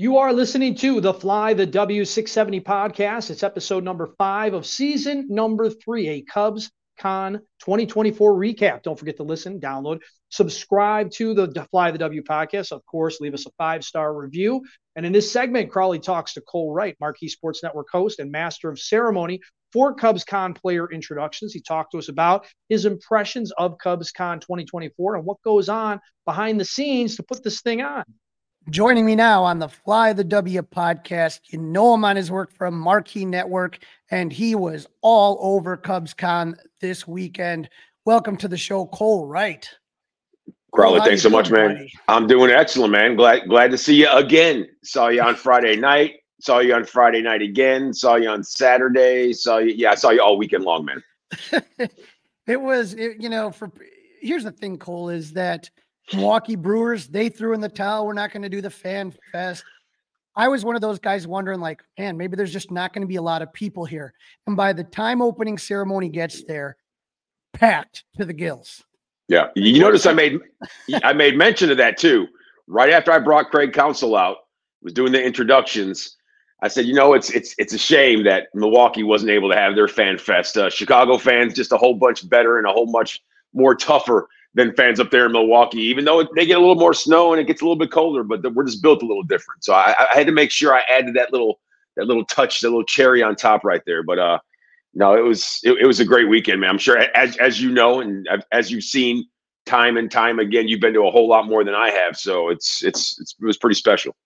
[0.00, 3.30] You are listening to the Fly the W670 podcast.
[3.30, 6.70] It's episode number five of season number three, a Cubs
[7.00, 8.84] Con 2024 recap.
[8.84, 9.98] Don't forget to listen, download,
[10.28, 12.70] subscribe to the Fly the W podcast.
[12.70, 14.62] Of course, leave us a five star review.
[14.94, 18.70] And in this segment, Crawly talks to Cole Wright, Marquee Sports Network host and master
[18.70, 19.40] of ceremony
[19.72, 21.52] for Cubs Con player introductions.
[21.52, 25.98] He talked to us about his impressions of Cubs Con 2024 and what goes on
[26.24, 28.04] behind the scenes to put this thing on.
[28.70, 32.52] Joining me now on the Fly the W podcast, you know him on his work
[32.52, 33.78] from Marquee Network,
[34.10, 37.70] and he was all over Cubs Con this weekend.
[38.04, 39.66] Welcome to the show, Cole Wright.
[40.72, 41.76] Crawly, thanks so much, man.
[41.76, 41.92] Buddy?
[42.08, 43.16] I'm doing excellent, man.
[43.16, 44.68] Glad glad to see you again.
[44.84, 46.16] Saw you on Friday night.
[46.42, 47.94] Saw you on Friday night again.
[47.94, 49.32] Saw you on Saturday.
[49.32, 49.72] Saw you.
[49.74, 51.02] Yeah, I saw you all weekend long, man.
[52.46, 53.72] it was, it, you know, for
[54.20, 55.70] here's the thing, Cole, is that
[56.12, 58.06] Milwaukee Brewers, they threw in the towel.
[58.06, 59.64] We're not going to do the fan fest.
[60.36, 63.08] I was one of those guys wondering, like, man, maybe there's just not going to
[63.08, 64.14] be a lot of people here.
[64.46, 66.76] And by the time opening ceremony gets there,
[67.52, 68.84] packed to the gills.
[69.28, 70.38] Yeah, you notice I made
[71.04, 72.28] I made mention of that too.
[72.66, 74.36] Right after I brought Craig Counsell out,
[74.82, 76.16] was doing the introductions.
[76.62, 79.74] I said, you know, it's it's it's a shame that Milwaukee wasn't able to have
[79.74, 80.56] their fan fest.
[80.56, 83.22] Uh, Chicago fans just a whole bunch better and a whole much
[83.52, 86.94] more tougher than fans up there in Milwaukee, even though they get a little more
[86.94, 89.62] snow and it gets a little bit colder, but we're just built a little different.
[89.62, 91.60] So I, I, had to make sure I added that little
[91.96, 94.02] that little touch, that little cherry on top right there.
[94.02, 94.38] But uh,
[94.94, 96.70] no, it was it, it was a great weekend, man.
[96.70, 99.26] I'm sure as as you know and as you've seen
[99.66, 102.16] time and time again, you've been to a whole lot more than I have.
[102.16, 104.16] So it's it's, it's it was pretty special.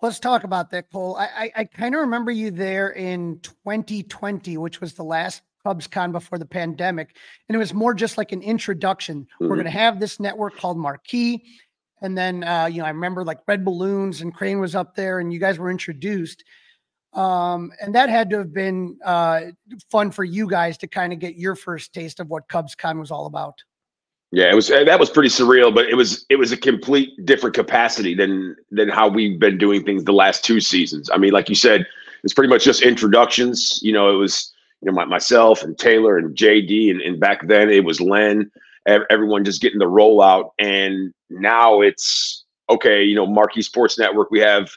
[0.00, 1.16] Let's talk about that, Cole.
[1.16, 6.12] I I, I kind of remember you there in 2020, which was the last CubsCon
[6.12, 7.16] before the pandemic.
[7.48, 9.22] And it was more just like an introduction.
[9.22, 9.48] Mm-hmm.
[9.48, 11.44] We're going to have this network called Marquee.
[12.00, 15.18] And then, uh, you know, I remember like Red Balloons and Crane was up there
[15.18, 16.44] and you guys were introduced.
[17.12, 19.40] Um, and that had to have been uh,
[19.90, 23.10] fun for you guys to kind of get your first taste of what CubsCon was
[23.10, 23.62] all about.
[24.30, 27.56] Yeah, it was that was pretty surreal, but it was it was a complete different
[27.56, 31.08] capacity than than how we've been doing things the last two seasons.
[31.10, 31.86] I mean, like you said,
[32.22, 33.80] it's pretty much just introductions.
[33.82, 37.46] You know, it was you know, my, myself and Taylor and JD, and, and back
[37.46, 38.50] then it was Len,
[38.86, 40.50] everyone just getting the rollout.
[40.58, 44.70] And now it's okay, you know, Marquee Sports Network, we have,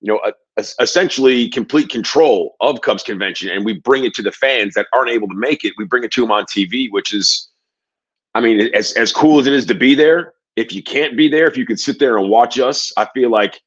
[0.00, 4.22] you know, a, a, essentially complete control of Cubs convention, and we bring it to
[4.22, 5.74] the fans that aren't able to make it.
[5.76, 7.48] We bring it to them on TV, which is,
[8.34, 11.28] I mean, as, as cool as it is to be there, if you can't be
[11.28, 13.60] there, if you can sit there and watch us, I feel like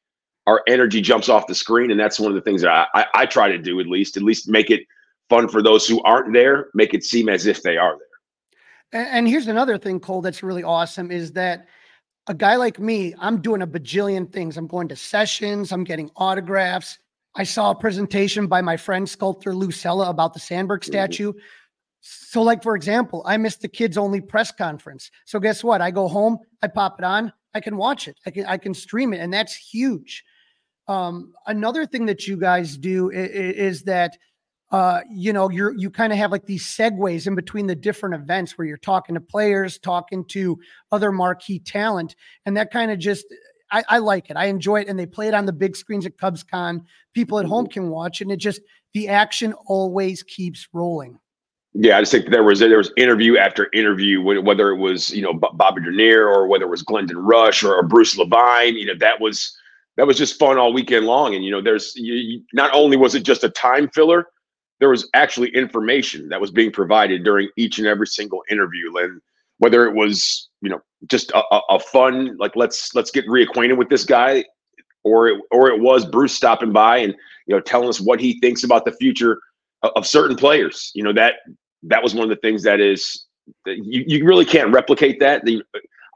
[0.46, 1.90] our energy jumps off the screen.
[1.90, 4.16] And that's one of the things that I, I, I try to do at least,
[4.16, 4.82] at least make it
[5.28, 9.02] fun for those who aren't there, make it seem as if they are there.
[9.02, 11.66] And, and here's another thing, Cole, that's really awesome is that
[12.28, 14.56] a guy like me, I'm doing a bajillion things.
[14.56, 16.98] I'm going to sessions, I'm getting autographs.
[17.36, 20.90] I saw a presentation by my friend sculptor Lou Cella about the Sandberg mm-hmm.
[20.90, 21.30] statue.
[21.30, 21.38] Mm-hmm.
[22.00, 25.10] So, like for example, I missed the kids only press conference.
[25.24, 25.80] So guess what?
[25.80, 28.74] I go home, I pop it on, I can watch it, I can I can
[28.74, 30.24] stream it, and that's huge.
[30.88, 34.16] Um, another thing that you guys do is, is that
[34.70, 38.14] uh, you know, you're you kind of have like these segues in between the different
[38.14, 40.58] events where you're talking to players, talking to
[40.90, 43.26] other marquee talent, and that kind of just
[43.70, 44.36] I, I, like it.
[44.36, 46.82] I enjoy it, and they play it on the big screens at CubsCon.
[47.14, 47.72] People at home mm-hmm.
[47.72, 48.60] can watch, and it just
[48.92, 51.18] the action always keeps rolling.
[51.74, 55.22] Yeah, I just think there was there was interview after interview, whether it was you
[55.22, 58.76] know Bobby Dernier or whether it was Glendon Rusch or, or Bruce Levine.
[58.76, 59.56] You know that was
[59.96, 61.34] that was just fun all weekend long.
[61.34, 64.26] And you know, there's you, you, not only was it just a time filler,
[64.78, 69.20] there was actually information that was being provided during each and every single interview and
[69.58, 73.88] whether it was you know just a, a, fun like let's let's get reacquainted with
[73.88, 74.44] this guy
[75.04, 77.14] or it, or it was bruce stopping by and
[77.46, 79.40] you know telling us what he thinks about the future
[79.82, 80.90] of, of certain players.
[80.94, 81.34] You know that
[81.84, 83.26] that was one of the things that is
[83.66, 85.44] you, you really can't replicate that.
[85.44, 85.62] The,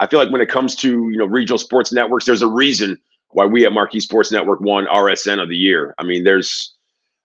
[0.00, 2.98] i feel like when it comes to you know regional sports networks there's a reason
[3.30, 5.94] why we at marquee sports network won rsn of the year.
[5.98, 6.74] I mean there's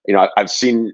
[0.06, 0.92] you know i've seen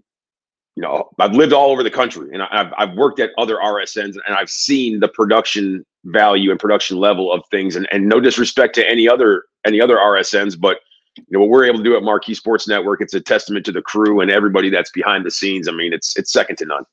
[0.76, 4.16] you know, I've lived all over the country and I've, I've worked at other RSNs
[4.26, 7.76] and I've seen the production value and production level of things.
[7.76, 10.80] And, and no disrespect to any other any other RSNs, but
[11.16, 13.00] you know what we're able to do at Marquee Sports Network.
[13.00, 15.68] It's a testament to the crew and everybody that's behind the scenes.
[15.68, 16.84] I mean, it's it's second to none.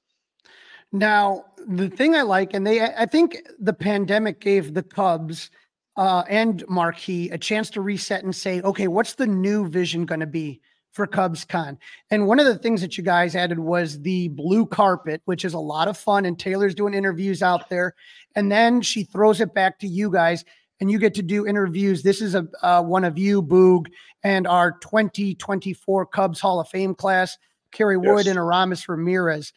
[0.92, 5.52] Now, the thing I like, and they, I think the pandemic gave the Cubs
[5.98, 10.22] uh, and Marquee a chance to reset and say, okay, what's the new vision going
[10.22, 11.78] to be for Cubs Con?
[12.10, 15.54] And one of the things that you guys added was the blue carpet, which is
[15.54, 16.26] a lot of fun.
[16.26, 17.96] And Taylor's doing interviews out there.
[18.36, 20.46] And then she throws it back to you guys
[20.80, 22.04] and you get to do interviews.
[22.04, 23.88] This is a uh, one of you, Boog,
[24.24, 27.38] and our 2024 Cubs Hall of Fame class,
[27.72, 28.28] Kerry Wood yes.
[28.28, 29.54] and Aramis Ramirez.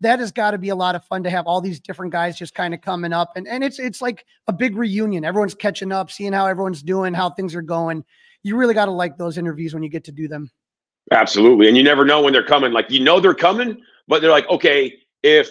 [0.00, 2.36] That has got to be a lot of fun to have all these different guys
[2.36, 5.24] just kind of coming up, and and it's it's like a big reunion.
[5.24, 8.04] Everyone's catching up, seeing how everyone's doing, how things are going.
[8.42, 10.50] You really got to like those interviews when you get to do them.
[11.12, 12.72] Absolutely, and you never know when they're coming.
[12.72, 15.50] Like you know they're coming, but they're like, okay, if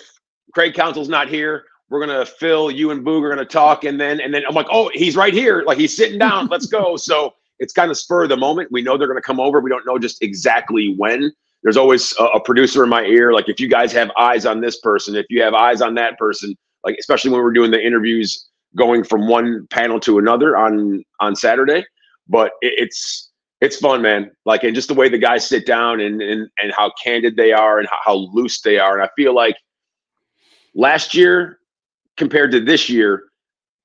[0.53, 4.19] Craig Counsell's not here, we're gonna Phil, you and Boog are gonna talk, and then
[4.19, 6.47] and then I'm like, oh, he's right here, like he's sitting down.
[6.51, 6.95] Let's go.
[6.95, 8.71] So it's kind of spur of the moment.
[8.71, 9.59] We know they're gonna come over.
[9.59, 11.31] We don't know just exactly when.
[11.61, 13.31] There's always a, a producer in my ear.
[13.31, 16.17] Like if you guys have eyes on this person, if you have eyes on that
[16.17, 21.03] person, like especially when we're doing the interviews going from one panel to another on
[21.19, 21.85] on Saturday.
[22.27, 23.29] But it, it's
[23.63, 24.29] it's fun, man.
[24.45, 27.53] Like and just the way the guys sit down and and and how candid they
[27.53, 28.93] are and how, how loose they are.
[28.99, 29.55] And I feel like
[30.75, 31.59] last year
[32.17, 33.23] compared to this year,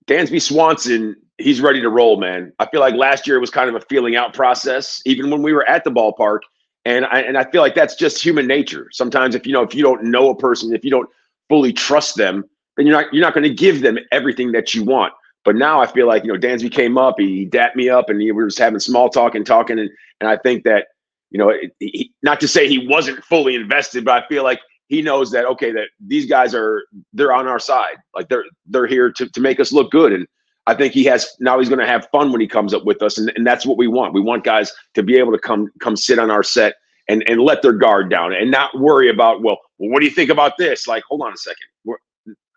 [0.08, 2.52] Dansby Swanson, he's ready to roll, man.
[2.58, 5.52] I feel like last year was kind of a feeling out process, even when we
[5.52, 6.40] were at the ballpark.
[6.84, 8.88] And I and I feel like that's just human nature.
[8.90, 11.08] Sometimes if you know if you don't know a person, if you don't
[11.48, 12.44] fully trust them,
[12.76, 15.12] then you're not you're not going to give them everything that you want.
[15.48, 18.18] But now I feel like you know Dansby came up, he dapped me up, and
[18.18, 19.88] we were just having small talk and talking, and
[20.20, 20.88] and I think that
[21.30, 25.00] you know, he, not to say he wasn't fully invested, but I feel like he
[25.00, 26.84] knows that okay that these guys are
[27.14, 27.96] they're on our side.
[28.14, 30.26] Like they're they're here to, to make us look good and
[30.66, 33.00] i think he has now he's going to have fun when he comes up with
[33.00, 34.12] us and, and that's what we want.
[34.12, 36.74] We want guys to be able to come come sit on our set
[37.08, 40.12] and and let their guard down and not worry about well, well what do you
[40.12, 40.86] think about this?
[40.86, 41.94] Like hold on a 2nd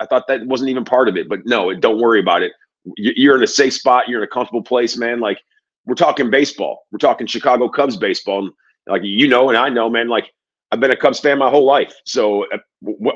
[0.02, 2.52] i thought that wasn't even part of it but no don't worry about it
[2.98, 5.40] you're in a safe spot you're in a comfortable place man like
[5.86, 8.52] we're talking baseball we're talking chicago cubs baseball and
[8.88, 10.32] like you know and i know man like
[10.72, 12.58] I've been a Cubs fan my whole life, so uh,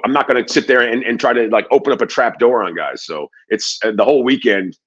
[0.04, 2.38] I'm not going to sit there and, and try to like open up a trap
[2.38, 3.06] door on guys.
[3.06, 4.78] So it's uh, the whole weekend.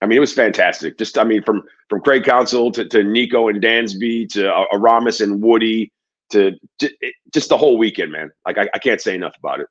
[0.00, 0.98] I mean, it was fantastic.
[0.98, 5.20] Just I mean, from from Craig Counsell to, to Nico and Dansby to uh, Aramis
[5.20, 5.92] and Woody
[6.30, 6.90] to, to
[7.32, 8.32] just the whole weekend, man.
[8.44, 9.68] Like I, I can't say enough about it.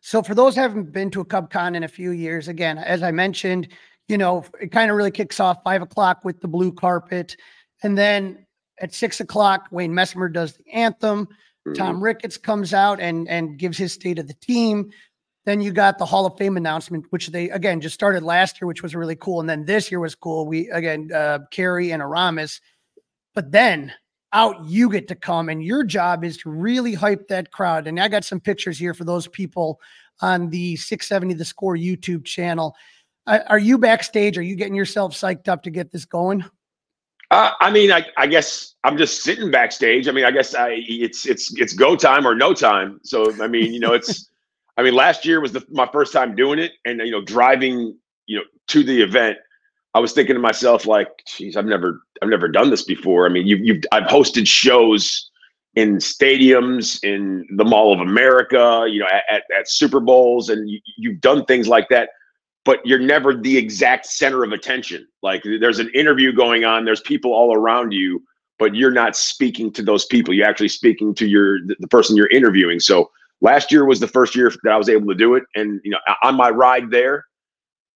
[0.00, 3.02] So for those haven't been to a Cub Con in a few years, again, as
[3.02, 3.68] I mentioned,
[4.08, 7.36] you know, it kind of really kicks off five o'clock with the blue carpet,
[7.82, 8.46] and then
[8.80, 11.28] at six o'clock, Wayne Messmer does the anthem.
[11.76, 12.04] Tom mm-hmm.
[12.04, 14.90] Ricketts comes out and and gives his state of the team.
[15.44, 18.66] Then you got the Hall of Fame announcement, which they again just started last year,
[18.66, 19.40] which was really cool.
[19.40, 20.46] And then this year was cool.
[20.46, 22.60] We again, uh, Kerry and Aramis.
[23.34, 23.92] But then
[24.32, 27.86] out you get to come, and your job is to really hype that crowd.
[27.86, 29.80] And I got some pictures here for those people
[30.20, 32.76] on the 670 The Score YouTube channel.
[33.26, 34.38] Are you backstage?
[34.38, 36.44] Are you getting yourself psyched up to get this going?
[37.30, 40.08] Uh, I mean, I, I guess I'm just sitting backstage.
[40.08, 42.98] I mean, I guess I it's it's it's go time or no time.
[43.04, 44.28] So I mean, you know, it's
[44.76, 47.96] I mean, last year was the, my first time doing it, and you know, driving
[48.26, 49.38] you know to the event.
[49.94, 53.26] I was thinking to myself, like, geez, I've never I've never done this before.
[53.26, 55.30] I mean, you've, you've I've hosted shows
[55.74, 60.80] in stadiums in the Mall of America, you know, at, at Super Bowls, and you,
[60.96, 62.10] you've done things like that
[62.64, 65.06] but you're never the exact center of attention.
[65.22, 68.22] Like there's an interview going on, there's people all around you,
[68.58, 70.34] but you're not speaking to those people.
[70.34, 72.80] You're actually speaking to your the person you're interviewing.
[72.80, 75.80] So last year was the first year that I was able to do it, and
[75.84, 77.24] you know, on my ride there,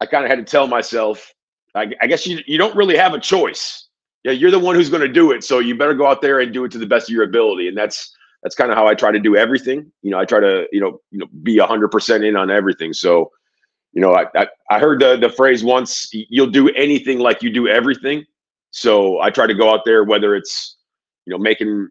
[0.00, 1.30] I kind of had to tell myself,
[1.74, 3.88] I, I guess you you don't really have a choice.
[4.24, 6.40] Yeah, you're the one who's going to do it, so you better go out there
[6.40, 8.86] and do it to the best of your ability, and that's that's kind of how
[8.86, 9.90] I try to do everything.
[10.02, 12.92] You know, I try to you know you know be hundred percent in on everything.
[12.92, 13.30] So
[13.94, 17.50] you know, I, I, I heard the, the phrase once, you'll do anything like you
[17.50, 18.24] do everything.
[18.72, 20.76] So I try to go out there, whether it's,
[21.26, 21.88] you know, making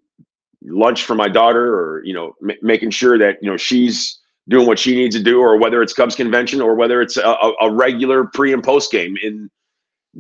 [0.64, 4.68] lunch for my daughter or, you know, m- making sure that, you know, she's doing
[4.68, 7.72] what she needs to do, or whether it's Cubs convention or whether it's a, a
[7.72, 9.50] regular pre and post game in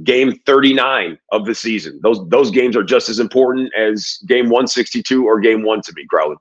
[0.03, 2.00] game 39 of the season.
[2.01, 6.05] Those, those games are just as important as game 162 or game one to me,
[6.09, 6.35] Crawly.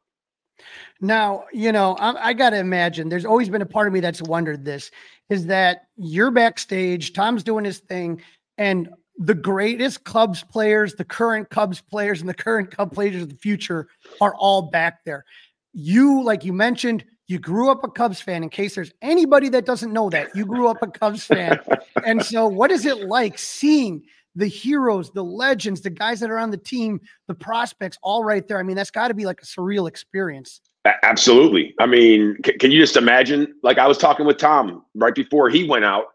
[1.00, 4.00] Now, you know, I, I got to imagine there's always been a part of me
[4.00, 4.90] that's wondered this
[5.28, 8.22] is that you're backstage, Tom's doing his thing,
[8.56, 13.28] and the greatest Cubs players, the current Cubs players, and the current Cub players of
[13.28, 13.88] the future
[14.20, 15.24] are all back there.
[15.72, 18.42] You, like you mentioned, you grew up a Cubs fan.
[18.42, 21.58] In case there's anybody that doesn't know that, you grew up a Cubs fan.
[22.04, 26.38] and so, what is it like seeing the heroes, the legends, the guys that are
[26.38, 28.58] on the team, the prospects, all right there.
[28.58, 30.60] I mean, that's got to be like a surreal experience.
[31.02, 31.74] Absolutely.
[31.78, 33.54] I mean, can, can, you just imagine?
[33.62, 36.06] Like I was talking with Tom right before he went out,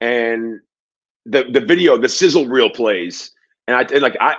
[0.00, 0.60] and
[1.26, 3.32] the the video, the sizzle reel plays,
[3.68, 4.36] and I and like I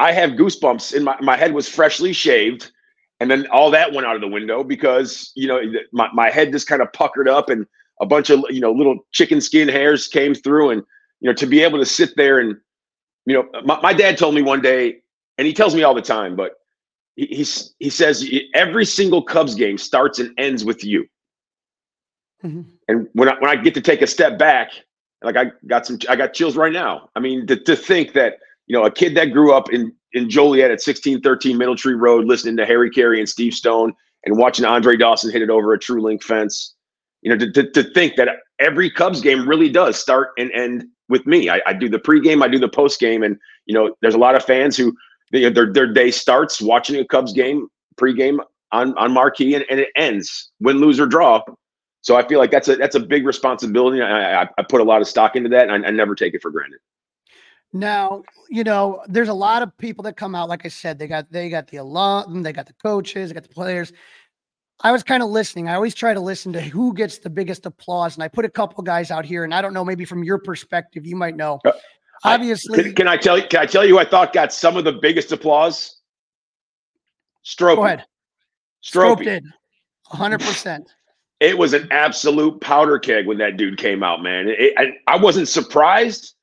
[0.00, 2.72] I have goosebumps in my my head was freshly shaved,
[3.20, 5.60] and then all that went out of the window because you know
[5.92, 7.66] my my head just kind of puckered up, and
[8.00, 10.82] a bunch of you know little chicken skin hairs came through, and
[11.20, 12.56] you know to be able to sit there and
[13.26, 14.96] you know my, my dad told me one day,
[15.38, 16.56] and he tells me all the time, but
[17.16, 21.06] he, he's, he says every single Cubs game starts and ends with you.
[22.44, 22.62] Mm-hmm.
[22.88, 24.70] And when I, when I get to take a step back,
[25.22, 27.10] like I got some, I got chills right now.
[27.14, 30.28] I mean, to, to think that, you know, a kid that grew up in, in
[30.28, 34.64] Joliet at 1613 Middle Tree Road, listening to Harry Caray and Steve Stone and watching
[34.64, 36.74] Andre Dawson hit it over a true link fence,
[37.22, 40.84] you know, to, to, to think that every Cubs game really does start and end
[41.08, 41.48] with me.
[41.48, 43.36] I, I do the pregame, I do the postgame, and
[43.66, 44.94] you know, there's a lot of fans who
[45.32, 48.38] they, their their day starts watching a Cubs game pregame
[48.72, 51.42] on on marquee, and, and it ends win, lose or draw.
[52.02, 54.00] So I feel like that's a that's a big responsibility.
[54.00, 56.34] I, I, I put a lot of stock into that, and I, I never take
[56.34, 56.80] it for granted.
[57.72, 60.48] Now, you know, there's a lot of people that come out.
[60.48, 63.44] Like I said, they got they got the alum, they got the coaches, they got
[63.44, 63.92] the players.
[64.82, 65.68] I was kind of listening.
[65.68, 68.48] I always try to listen to who gets the biggest applause, and I put a
[68.48, 69.44] couple guys out here.
[69.44, 71.60] And I don't know, maybe from your perspective, you might know.
[71.64, 71.72] Uh,
[72.24, 73.46] Obviously, can, can, I tell you?
[73.46, 73.94] Can I tell you?
[73.94, 76.00] Who I thought got some of the biggest applause.
[77.42, 77.76] Strop.
[77.76, 78.04] Go ahead.
[78.80, 79.44] Strop did.
[80.06, 80.90] hundred percent.
[81.40, 84.48] It was an absolute powder keg when that dude came out, man.
[84.48, 86.34] It, I, I wasn't surprised,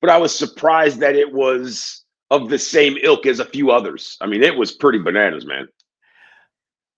[0.00, 4.16] but I was surprised that it was of the same ilk as a few others.
[4.20, 5.68] I mean, it was pretty bananas, man.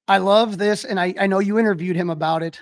[0.09, 2.61] I love this, and I, I know you interviewed him about it.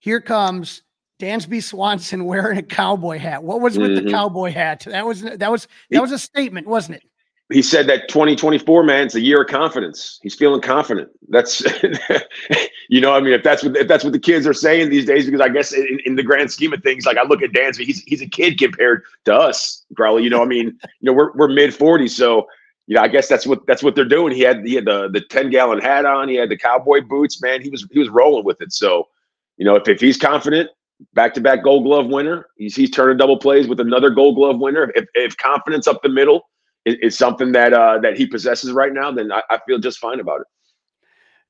[0.00, 0.82] Here comes
[1.20, 3.44] Dansby Swanson wearing a cowboy hat.
[3.44, 4.06] What was with mm-hmm.
[4.06, 4.84] the cowboy hat?
[4.86, 7.04] That was that was that was a statement, wasn't it?
[7.52, 10.18] He said that 2024, man, it's a year of confidence.
[10.22, 11.10] He's feeling confident.
[11.28, 11.60] That's
[12.88, 15.06] you know, I mean, if that's what if that's what the kids are saying these
[15.06, 17.50] days, because I guess in, in the grand scheme of things, like I look at
[17.50, 20.24] Dansby, he's he's a kid compared to us, Crawly.
[20.24, 20.66] You know, I mean,
[21.00, 22.46] you know, we're we're mid 40s, so
[22.86, 24.34] you know, I guess that's what that's what they're doing.
[24.34, 27.40] He had he had the the 10 gallon hat on, he had the cowboy boots,
[27.42, 27.62] man.
[27.62, 28.72] He was he was rolling with it.
[28.72, 29.08] So,
[29.56, 30.70] you know, if, if he's confident,
[31.14, 32.46] back to back gold glove winner.
[32.56, 34.92] He's, he's turning double plays with another gold glove winner.
[34.94, 36.48] If, if confidence up the middle
[36.84, 39.98] is, is something that uh, that he possesses right now, then I, I feel just
[39.98, 40.46] fine about it.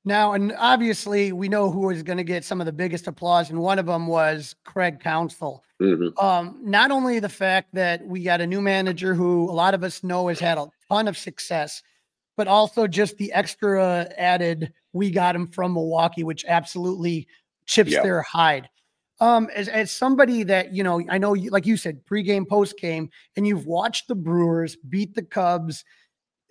[0.05, 3.49] Now, and obviously, we know who is going to get some of the biggest applause,
[3.49, 5.63] and one of them was Craig Counsell.
[5.81, 6.17] Mm-hmm.
[6.23, 9.83] Um, not only the fact that we got a new manager who a lot of
[9.83, 11.81] us know has had a ton of success,
[12.35, 17.27] but also just the extra added we got him from Milwaukee, which absolutely
[17.65, 18.03] chips yep.
[18.03, 18.67] their hide
[19.23, 23.07] um, as, as somebody that, you know, I know, you, like you said, pregame, postgame,
[23.37, 25.85] and you've watched the Brewers beat the Cubs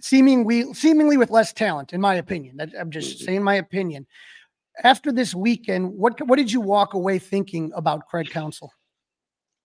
[0.01, 2.59] seemingly, seemingly with less talent, in my opinion.
[2.79, 3.25] I'm just mm-hmm.
[3.27, 4.07] saying my opinion.
[4.83, 8.73] After this weekend, what, what did you walk away thinking about Craig Counsell?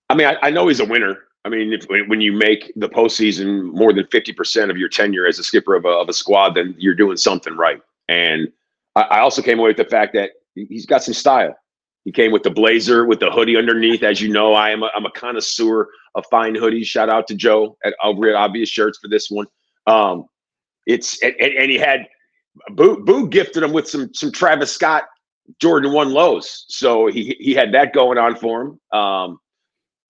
[0.09, 1.17] I mean, I, I know he's a winner.
[1.45, 5.39] I mean, if, when you make the postseason more than 50% of your tenure as
[5.39, 7.81] a skipper of a, of a squad, then you're doing something right.
[8.09, 8.51] And
[8.97, 11.55] I, I also came away with the fact that he's got some style.
[12.07, 14.01] He came with the blazer with the hoodie underneath.
[14.01, 16.85] As you know, I am a, I'm a connoisseur of fine hoodies.
[16.85, 19.45] Shout out to Joe at over at Obvious Shirts for this one.
[19.87, 20.23] Um,
[20.85, 22.07] it's and, and, he had
[22.69, 25.03] Boo Boo gifted him with some some Travis Scott
[25.59, 28.79] Jordan One lows, so he he had that going on for him.
[28.97, 29.39] Um,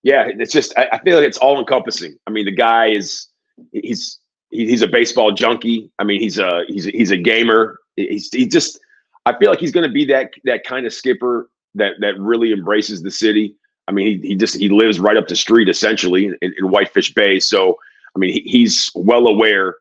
[0.04, 2.16] yeah, it's just I, I feel like it's all encompassing.
[2.28, 3.30] I mean, the guy is
[3.72, 4.20] he's
[4.52, 5.90] he's a baseball junkie.
[5.98, 7.80] I mean, he's a he's a, he's a gamer.
[7.96, 8.80] He's he just
[9.26, 12.52] I feel like he's going to be that that kind of skipper that that really
[12.52, 13.56] embraces the city.
[13.88, 17.14] I mean, he, he just he lives right up the street essentially in, in Whitefish
[17.14, 17.40] Bay.
[17.40, 17.78] So
[18.16, 19.76] I mean, he, he's well aware,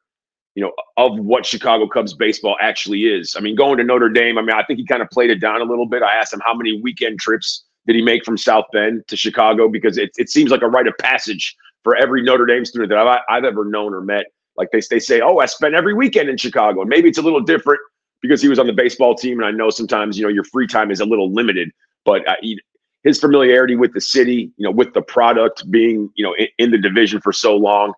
[0.54, 3.34] you know, of what Chicago Cubs baseball actually is.
[3.36, 4.38] I mean, going to Notre Dame.
[4.38, 6.02] I mean, I think he kind of played it down a little bit.
[6.02, 9.68] I asked him how many weekend trips did he make from South Bend to Chicago
[9.68, 12.98] because it it seems like a rite of passage for every Notre Dame student that
[12.98, 14.26] I've, I've ever known or met.
[14.56, 17.22] Like they they say, oh, I spent every weekend in Chicago, and maybe it's a
[17.22, 17.80] little different
[18.22, 19.38] because he was on the baseball team.
[19.38, 21.70] And I know sometimes you know your free time is a little limited
[22.06, 22.58] but uh, he,
[23.02, 26.70] his familiarity with the city, you know, with the product being, you know, in, in
[26.70, 27.92] the division for so long,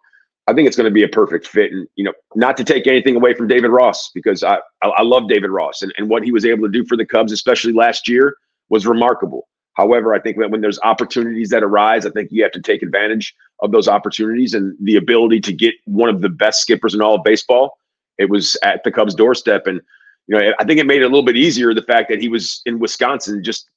[0.48, 1.70] I think it's going to be a perfect fit.
[1.70, 5.02] And, you know, not to take anything away from David Ross, because I, I, I
[5.02, 7.72] love David Ross and, and what he was able to do for the Cubs, especially
[7.72, 8.36] last year,
[8.70, 9.46] was remarkable.
[9.74, 12.82] However, I think that when there's opportunities that arise, I think you have to take
[12.82, 17.00] advantage of those opportunities and the ability to get one of the best skippers in
[17.00, 17.78] all of baseball.
[18.18, 19.68] It was at the Cubs' doorstep.
[19.68, 19.80] And
[20.26, 22.28] you know, I think it made it a little bit easier the fact that he
[22.28, 23.70] was in Wisconsin, just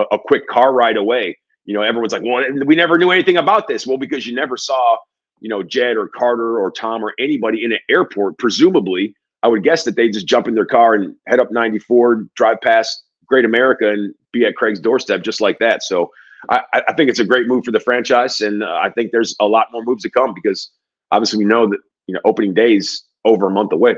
[0.00, 1.36] a, a quick car ride away.
[1.64, 4.56] You know, everyone's like, "Well, we never knew anything about this." Well, because you never
[4.56, 4.96] saw
[5.40, 9.64] you know, Jed or Carter or Tom or anybody in an airport, presumably, I would
[9.64, 13.44] guess that they just jump in their car and head up 94, drive past Great
[13.44, 15.82] America, and be at Craig's doorstep just like that.
[15.82, 16.10] So
[16.50, 19.34] I, I think it's a great move for the franchise, and uh, I think there's
[19.40, 20.70] a lot more moves to come because
[21.10, 23.96] obviously we know that you know opening days over a month away.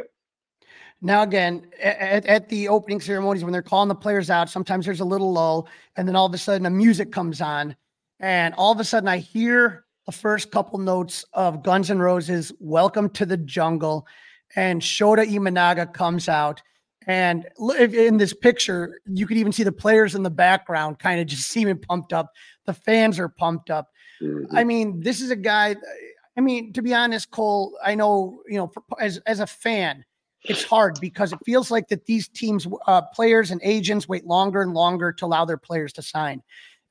[1.05, 5.01] Now, again, at, at, the opening ceremonies, when they're calling the players out, sometimes there's
[5.01, 7.75] a little lull, and then all of a sudden, the music comes on,
[8.21, 12.53] and all of a sudden, I hear the first couple notes of Guns N' Roses'
[12.61, 14.07] "Welcome to the Jungle,"
[14.55, 16.63] and Shota Imanaga comes out.
[17.09, 21.27] And in this picture, you could even see the players in the background kind of
[21.27, 22.33] just seeming pumped up.
[22.67, 23.91] The fans are pumped up.
[24.21, 24.57] Mm-hmm.
[24.57, 25.75] I mean, this is a guy.
[26.37, 30.05] I mean, to be honest, Cole, I know, you know, as, as a fan,
[30.45, 34.61] it's hard because it feels like that these teams, uh, players and agents wait longer
[34.63, 36.43] and longer to allow their players to sign.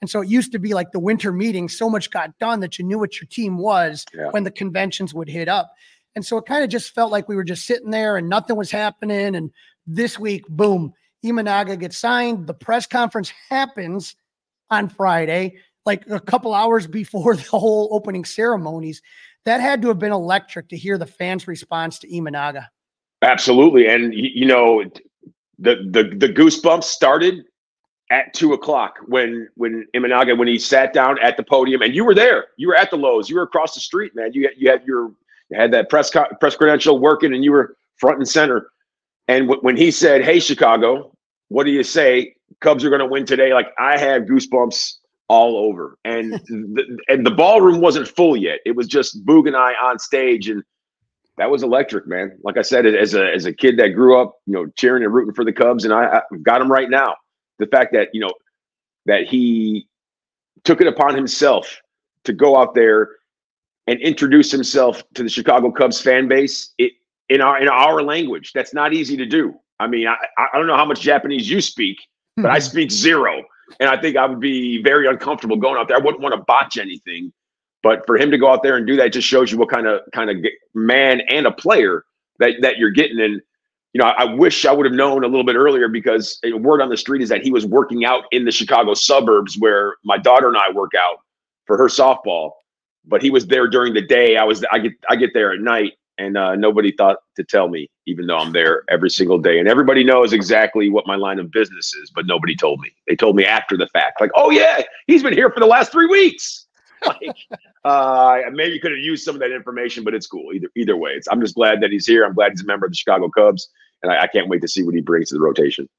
[0.01, 2.79] And so it used to be like the winter meeting, so much got done that
[2.79, 4.29] you knew what your team was yeah.
[4.31, 5.73] when the conventions would hit up.
[6.15, 8.55] And so it kind of just felt like we were just sitting there and nothing
[8.55, 9.35] was happening.
[9.35, 9.51] And
[9.85, 10.93] this week, boom,
[11.23, 12.47] Imanaga gets signed.
[12.47, 14.15] The press conference happens
[14.69, 19.01] on Friday, like a couple hours before the whole opening ceremonies.
[19.45, 22.67] That had to have been electric to hear the fans' response to Imanaga.
[23.23, 24.83] Absolutely, and you know,
[25.59, 27.45] the the the goosebumps started
[28.11, 32.05] at two o'clock when when Imanaga when he sat down at the podium, and you
[32.05, 32.47] were there.
[32.57, 33.29] You were at the Loews.
[33.29, 34.31] You were across the street, man.
[34.33, 35.13] You you had your
[35.51, 38.71] you had that press co- press credential working, and you were front and center.
[39.27, 41.13] And w- when he said, "Hey, Chicago,
[41.49, 42.35] what do you say?
[42.61, 44.93] Cubs are going to win today." Like I had goosebumps
[45.29, 48.59] all over, and the, and the ballroom wasn't full yet.
[48.65, 50.63] It was just Boog and I on stage, and
[51.37, 52.37] that was electric, man.
[52.43, 55.13] Like I said, as a as a kid that grew up, you know, cheering and
[55.13, 57.15] rooting for the Cubs, and I, I got him right now.
[57.59, 58.33] The fact that you know
[59.05, 59.87] that he
[60.63, 61.81] took it upon himself
[62.25, 63.09] to go out there
[63.87, 66.93] and introduce himself to the Chicago Cubs fan base it,
[67.29, 68.51] in our in our language.
[68.53, 69.55] That's not easy to do.
[69.79, 71.97] I mean, I, I don't know how much Japanese you speak,
[72.37, 72.61] but I hmm.
[72.61, 73.43] speak zero,
[73.79, 75.97] and I think I would be very uncomfortable going out there.
[75.97, 77.33] I wouldn't want to botch anything.
[77.83, 79.87] But for him to go out there and do that just shows you what kind
[79.87, 80.37] of kind of
[80.73, 82.05] man and a player
[82.39, 83.19] that that you're getting.
[83.19, 83.41] And
[83.93, 86.81] you know, I, I wish I would have known a little bit earlier because word
[86.81, 90.17] on the street is that he was working out in the Chicago suburbs where my
[90.17, 91.19] daughter and I work out
[91.65, 92.51] for her softball.
[93.05, 94.37] But he was there during the day.
[94.37, 97.67] I was I get I get there at night, and uh, nobody thought to tell
[97.67, 99.57] me, even though I'm there every single day.
[99.57, 102.93] And everybody knows exactly what my line of business is, but nobody told me.
[103.07, 105.91] They told me after the fact, like, "Oh yeah, he's been here for the last
[105.91, 106.60] three weeks."
[107.05, 107.35] like,
[107.83, 110.53] uh, maybe you could have used some of that information, but it's cool.
[110.53, 112.25] Either either way, it's, I'm just glad that he's here.
[112.25, 113.69] I'm glad he's a member of the Chicago Cubs,
[114.03, 115.89] and I, I can't wait to see what he brings to the rotation.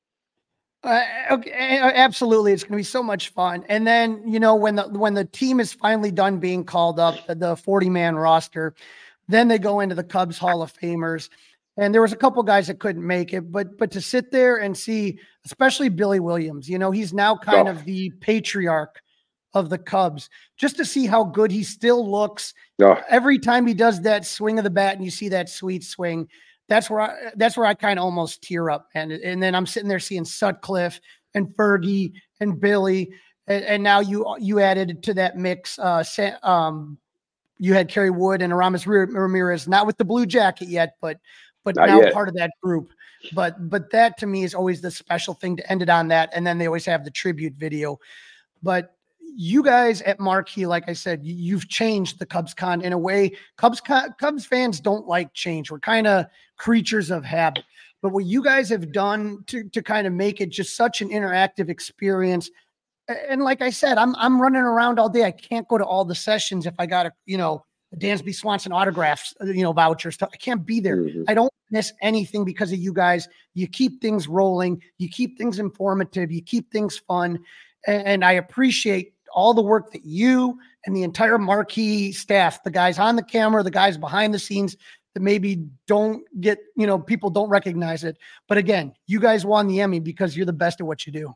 [0.84, 3.64] Uh, okay, absolutely, it's going to be so much fun.
[3.68, 7.16] And then you know when the when the team is finally done being called up,
[7.26, 8.74] the 40 man roster,
[9.28, 11.28] then they go into the Cubs Hall of Famers.
[11.78, 14.58] And there was a couple guys that couldn't make it, but but to sit there
[14.58, 17.70] and see, especially Billy Williams, you know, he's now kind oh.
[17.70, 19.00] of the patriarch
[19.54, 22.54] of the Cubs just to see how good he still looks.
[22.80, 23.00] Oh.
[23.08, 26.28] Every time he does that swing of the bat and you see that sweet swing,
[26.68, 28.88] that's where I that's where I kind of almost tear up.
[28.94, 31.00] And and then I'm sitting there seeing Sutcliffe
[31.34, 33.12] and Fergie and Billy.
[33.46, 36.04] And, and now you you added to that mix uh
[36.42, 36.98] um
[37.58, 41.18] you had Kerry Wood and Aramis Ramirez, not with the blue jacket yet, but
[41.62, 42.12] but not now yet.
[42.12, 42.92] part of that group.
[43.34, 46.30] But but that to me is always the special thing to end it on that.
[46.32, 48.00] And then they always have the tribute video.
[48.62, 48.96] But
[49.36, 53.32] you guys at Marquee, like I said, you've changed the Cubs con in a way.
[53.56, 55.70] Cubs Cubs fans don't like change.
[55.70, 57.64] We're kind of creatures of habit.
[58.02, 61.08] But what you guys have done to to kind of make it just such an
[61.10, 62.50] interactive experience.
[63.28, 65.24] And like I said, I'm I'm running around all day.
[65.24, 68.34] I can't go to all the sessions if I got a you know a Dansby
[68.34, 70.16] Swanson autographs, uh, you know, vouchers.
[70.20, 70.96] I can't be there.
[70.96, 71.24] Mm-hmm.
[71.28, 73.28] I don't miss anything because of you guys.
[73.54, 74.82] You keep things rolling.
[74.98, 76.32] You keep things informative.
[76.32, 77.40] You keep things fun.
[77.86, 82.98] And I appreciate all the work that you and the entire marquee staff, the guys
[82.98, 84.76] on the camera, the guys behind the scenes
[85.14, 88.16] that maybe don't get, you know, people don't recognize it.
[88.48, 91.34] But again, you guys won the Emmy because you're the best at what you do.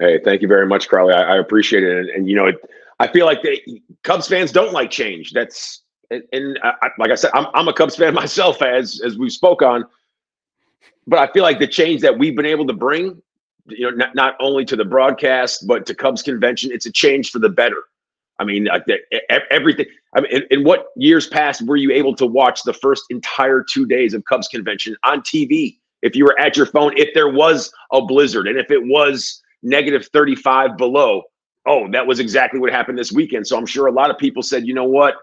[0.00, 1.14] Hey, thank you very much, Crawly.
[1.14, 1.96] I, I appreciate it.
[1.96, 2.56] And, and, you know, it,
[2.98, 3.62] I feel like they,
[4.02, 5.32] Cubs fans don't like change.
[5.32, 9.16] That's, and, and I, like I said, I'm, I'm a Cubs fan myself, as as
[9.16, 9.84] we spoke on.
[11.06, 13.22] But I feel like the change that we've been able to bring
[13.66, 16.70] you know, not, not only to the broadcast, but to Cubs convention.
[16.72, 17.84] It's a change for the better.
[18.38, 18.68] I mean,
[19.50, 19.86] everything.
[20.16, 23.62] I mean, in, in, what years past were you able to watch the first entire
[23.62, 25.78] two days of Cubs convention on TV?
[26.02, 29.40] If you were at your phone, if there was a blizzard and if it was
[29.62, 31.22] negative 35 below,
[31.66, 33.46] oh, that was exactly what happened this weekend.
[33.46, 35.14] So I'm sure a lot of people said, you know what?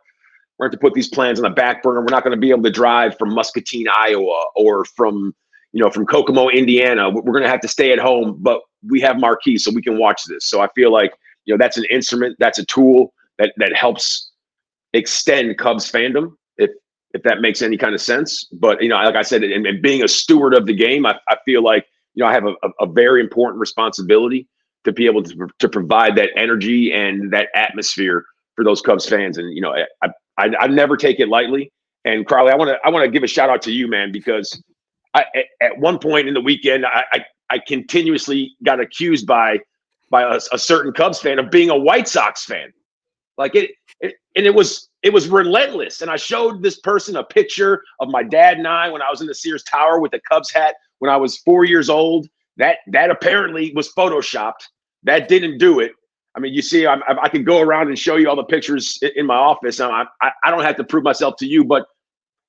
[0.62, 2.02] we're going to put these plans on the back burner.
[2.02, 5.34] We're not going to be able to drive from Muscatine, Iowa, or from
[5.74, 7.10] you know from Kokomo, Indiana.
[7.10, 9.98] We're going to have to stay at home, but we have Marquee, so we can
[9.98, 10.46] watch this.
[10.46, 11.14] So I feel like
[11.46, 14.32] you know that's an instrument, that's a tool that that helps
[14.94, 16.72] extend Cubs fandom, if
[17.14, 18.46] if that makes any kind of sense.
[18.54, 21.20] But you know, like I said, and, and being a steward of the game, I,
[21.30, 24.48] I feel like you know I have a, a very important responsibility
[24.84, 29.38] to be able to, to provide that energy and that atmosphere for those Cubs fans.
[29.38, 31.72] And you know, I I, I never take it lightly.
[32.04, 34.12] And Crawly, I want to I want to give a shout out to you, man,
[34.12, 34.62] because
[35.14, 35.26] I,
[35.62, 39.60] at, one point in the weekend, I, I, I continuously got accused by
[40.10, 42.74] by a, a, certain Cubs fan of being a White Sox fan.
[43.38, 43.72] Like it,
[44.02, 46.02] it, and it was it was relentless.
[46.02, 49.22] And I showed this person a picture of my dad and I when I was
[49.22, 52.28] in the Sears Tower with the Cubs hat when I was four years old.
[52.58, 54.68] That that apparently was photoshopped.
[55.04, 55.94] That didn't do it.
[56.36, 59.00] I mean, you see, I, I could go around and show you all the pictures
[59.16, 59.82] in my office.
[59.82, 61.86] I, I, I don't have to prove myself to you, but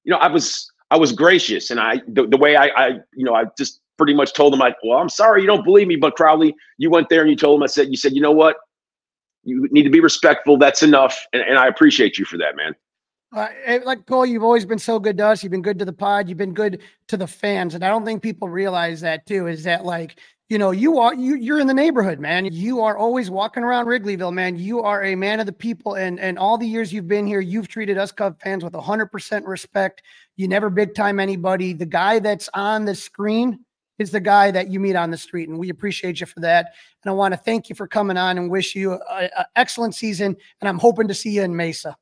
[0.04, 3.24] you know, I was I was gracious, and I the, the way I, I you
[3.24, 5.96] know I just pretty much told him like, well, I'm sorry you don't believe me,
[5.96, 8.30] but Crawly, you went there and you told him I said you said you know
[8.30, 8.56] what,
[9.42, 10.58] you need to be respectful.
[10.58, 12.74] That's enough, and, and I appreciate you for that, man.
[13.34, 13.48] Uh,
[13.84, 15.42] like Cole, you've always been so good to us.
[15.42, 16.28] You've been good to the pod.
[16.28, 19.46] You've been good to the fans, and I don't think people realize that too.
[19.46, 20.18] Is that like
[20.52, 22.44] you know you are you you're in the neighborhood, man.
[22.44, 24.58] You are always walking around Wrigleyville, man.
[24.58, 27.40] You are a man of the people, and and all the years you've been here,
[27.40, 30.02] you've treated us Cub fans with hundred percent respect.
[30.36, 31.72] You never big time anybody.
[31.72, 33.60] The guy that's on the screen
[33.98, 36.74] is the guy that you meet on the street, and we appreciate you for that.
[37.02, 40.36] And I want to thank you for coming on and wish you an excellent season.
[40.60, 41.96] And I'm hoping to see you in Mesa.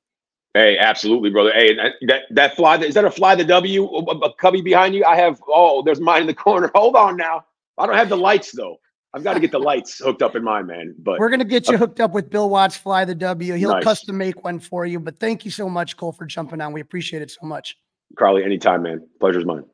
[0.55, 1.53] Hey, absolutely, brother.
[1.53, 1.77] Hey,
[2.09, 5.05] that that fly is that a fly the W a cubby behind you?
[5.05, 5.41] I have.
[5.47, 6.69] Oh, there's mine in the corner.
[6.75, 7.45] Hold on now.
[7.79, 8.77] I don't have the lights though.
[9.13, 10.95] I've got to get the lights hooked up in mine, man.
[10.99, 13.55] But we're gonna get you uh, hooked up with Bill Watts Fly the W.
[13.55, 13.85] He'll nice.
[13.85, 15.01] custom make one for you.
[15.01, 16.73] But thank you so much, Cole, for jumping on.
[16.73, 17.77] We appreciate it so much.
[18.17, 19.07] Crawly, anytime, man.
[19.21, 19.65] Pleasure's mine.